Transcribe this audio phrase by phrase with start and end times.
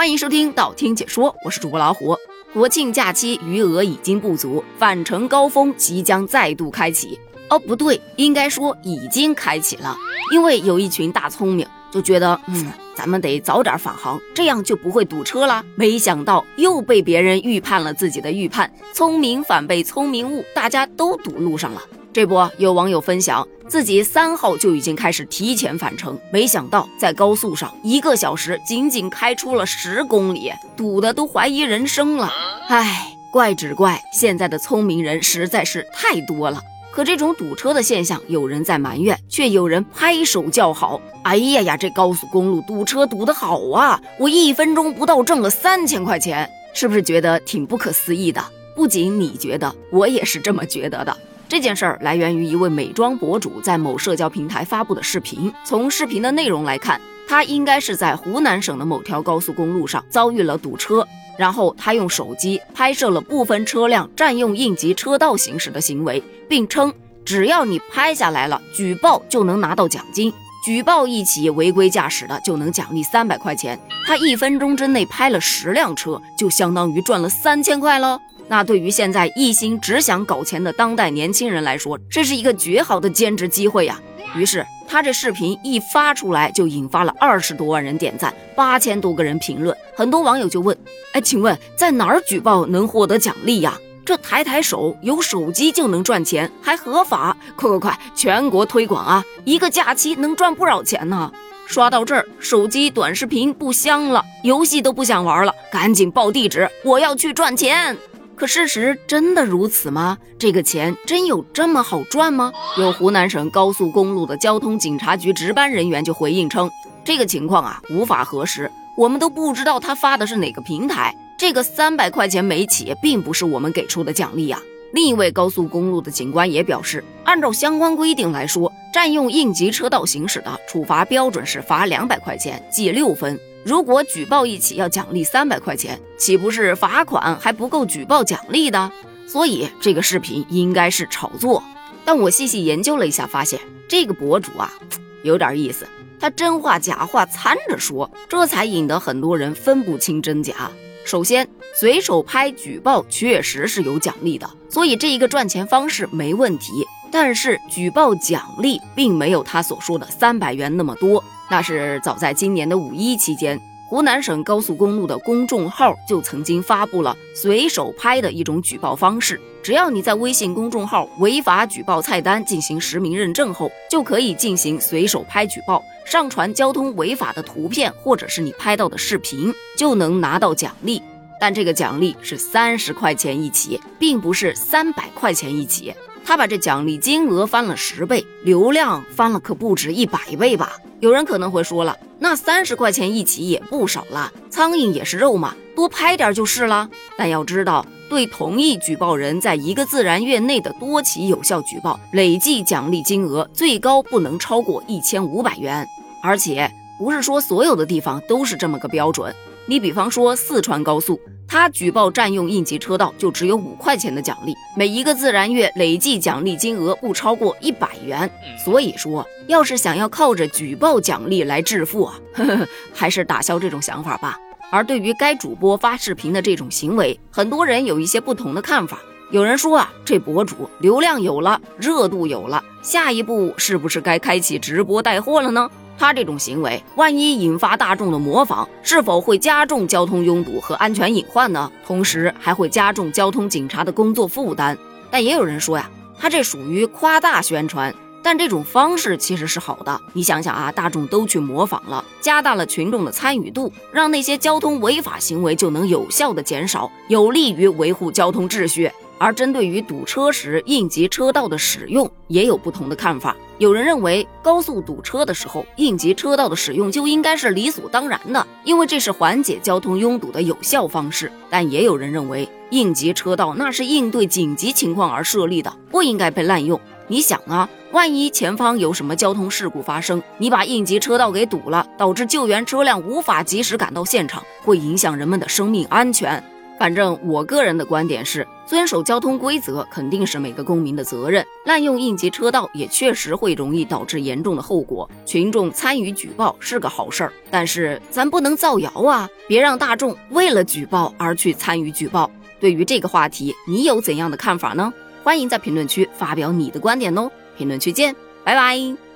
[0.00, 2.16] 欢迎收听道听解说，我是主播老虎。
[2.54, 7.20] 国庆假期余额已经不足，返程高峰即将再度开启。
[7.50, 9.94] 哦，不对，应该说已经开启了，
[10.32, 15.62] 因为有一群大聪明就觉得，嗯，咱们得早点返航，这样就不会堵车了。
[15.74, 21.82] 没想到又被别人预判了自己的预判，聪明反被聪明误，大家都堵路上了。
[22.10, 32.28] 这不，有网友分享自己三号就已经开始提前返程，没想到在高速上一个小时仅仅开出了十公里，堵得都怀疑人生了。
[32.66, 36.60] 唉，怪只怪现在的聪明人实在是太多了。
[36.90, 41.00] 可这种堵车的现象，有人在埋怨，却有人拍手叫好。
[41.22, 44.00] 哎呀呀，这高速公路堵车堵得好啊！
[44.18, 48.44] 我一分钟不到挣了三千块钱，是不是觉得挺不可思议的？
[48.74, 51.16] 不仅你觉得，我也是这么觉得的。
[51.50, 55.52] 这件事儿来源于一位美妆博主在某社交平台发布的视频。
[55.64, 61.04] 从视频的内容来看，他应该是在湖南省的某条高速公路上遭遇了堵车，
[61.36, 70.32] 然后他用手机拍摄了部分车辆占用应急车道行驶的行为，并称只要你拍下来了，举报就能拿到奖金，
[70.64, 73.76] 举报一起违规驾驶的就能奖励三百块钱。
[74.06, 78.20] 他一分钟之内拍了十辆车，就相当于赚了三千块喽。
[78.50, 83.96] 那对于现在一心只想搞钱的当代年轻人来说，这是一个绝好的兼职机会呀。
[84.34, 89.76] 于是他这视频一发出来，就引发了二十多万人点赞，八千多个人评论。
[89.94, 90.76] 很多网友就问：
[91.12, 93.78] 哎，请问在哪儿举报能获得奖励呀？
[94.04, 97.36] 这抬抬手有手机就能赚钱，还合法？
[97.54, 99.24] 快快快，全国推广啊！
[99.44, 101.30] 一个假期能赚不少钱呢。
[101.66, 107.96] 刷到这儿，手机短视频不香了，游戏都不想玩了，赶紧报地址，我要去赚钱。
[108.40, 110.16] 可事实真的如此吗？
[110.38, 112.50] 这个钱真有这么好赚吗？
[112.78, 116.70] 有湖南省高速公路的交通警察局值班人员就回应称，
[117.04, 121.14] 这个情况啊无法核实，我们都不知道他发的是哪个平台。
[121.38, 124.58] 这个三百块钱每起，并不是我们给出的奖励呀。
[124.94, 133.38] 另一位高速公路的警官也表示，按照相关规定来说，占用应急车道行驶的处罚标准是罚两百块钱，记六分。
[133.62, 138.90] 如果举报一起要奖励三百块钱，岂不是罚款还不够举报奖励的？
[139.26, 141.62] 所以这个视频应该是炒作。
[142.04, 144.72] 但我细细研究了一下，发现这个博主啊
[145.22, 145.86] 有点意思，
[146.18, 150.70] 他真话假话掺着说，这才引得很多人分不清真假。
[151.04, 156.84] 首先，随手拍举报确实是有奖励的，所以这一个赚钱方式没问题。
[157.12, 161.22] 但是举报奖励并没有他所说的三百元那么多。
[161.50, 169.40] 那是早在今年的五一期间，湖南省高速公路的公众号就曾经发布了随手拍的一种举报方式。
[169.60, 181.02] 只要你在微信公众号违法举报菜单进行实名认证后，就可以进行随手拍举报，上传交通违法的图片或者是你拍到的视频，就能拿到奖励。
[181.40, 185.92] 但这个奖励是三十块钱一起，并不是三百块钱一起。
[186.30, 190.74] 他把这奖励金额翻了十倍，流量翻了可不止一百倍吧？
[191.00, 196.88] 有人可能会说了，那三十块钱一起也不少了，苍蝇也是肉嘛，多拍点就是了。
[197.18, 205.84] 但要知道，对同一举报人在一个自然月内的多起有效举报，累计奖励金额最高不能超过一千五百元，
[206.22, 209.34] 而且不是说所有的地方都是这么个标准。
[209.66, 211.20] 你比方说四川高速。
[211.52, 218.30] 他举报占用应急车道就只有五块钱的奖励，每一个自然月累计奖励金额不超过一百元。
[218.64, 224.38] 所以说，要是想要靠着举报奖励来致富啊， 呵呵还是打消这种想法吧。
[224.70, 229.00] 而对于该主播发视频的这种行为，很多人有一些不同的看法。
[229.32, 235.68] 有人说啊，这博主流量有了，热度有了，下一步是不是该开启直播带货了呢？
[236.00, 241.70] 他这种行为，万一引发大众的模仿，是否会加重交通拥堵和安全隐患呢？
[241.86, 244.76] 同时还会加重交通警察的工作负担。
[245.10, 247.94] 但也有人说呀，他这属于夸大宣传。
[248.22, 250.00] 但这种方式其实是好的。
[250.14, 258.90] 你想想啊，大众都去模仿了，加大了群众的参与度，让那些交通违法行为就能有效的减少，有利于维护交通秩序。
[259.18, 263.36] 而针对于堵车时应急车道的使用，也有不同的看法。
[263.60, 271.30] 有人认为，高速堵车的时候，应急车道的使用就应该是理所当然的，因为这是缓解交通拥堵的有效方式。
[271.50, 276.80] 但也有人认为，应急车道那是应对紧急情况而设立的，不应该被滥用。
[277.06, 286.42] 你想啊，万一前方有什么交通事故发生，你把应急车道给堵了，导致救援车辆无法及时赶到现场，会影响人们的生命安全。
[286.80, 295.06] 反正我个人的观点是，遵守交通规则肯定是每个公民的责任，滥用应急车道也确实会容易导致严重的后果。
[295.26, 299.28] 群众参与举报是个好事儿，但是咱不能造谣啊！
[299.46, 302.30] 别让大众为了举报而去参与举报。
[302.58, 304.90] 对于这个话题，你有怎样的看法呢？
[305.22, 307.30] 欢迎在评论区发表你的观点哦！
[307.58, 309.09] 评论区见，拜拜。